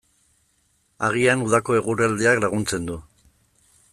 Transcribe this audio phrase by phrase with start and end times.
[1.07, 2.97] Agian udako eguraldiak laguntzen du.